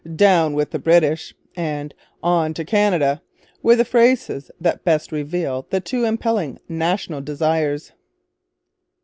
[0.15, 1.93] 'Down with the British' and
[2.23, 3.21] 'On to Canada'
[3.61, 7.91] were the phrases that best reveal the two impelling national desires.